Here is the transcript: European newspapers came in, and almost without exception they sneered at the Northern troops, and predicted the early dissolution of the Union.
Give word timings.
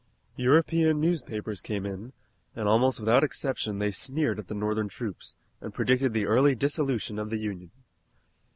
European 0.35 0.99
newspapers 0.99 1.61
came 1.61 1.85
in, 1.85 2.13
and 2.55 2.67
almost 2.67 2.99
without 2.99 3.23
exception 3.23 3.77
they 3.77 3.91
sneered 3.91 4.39
at 4.39 4.47
the 4.47 4.55
Northern 4.55 4.89
troops, 4.89 5.35
and 5.59 5.75
predicted 5.75 6.11
the 6.11 6.25
early 6.25 6.55
dissolution 6.55 7.19
of 7.19 7.29
the 7.29 7.37
Union. 7.37 7.69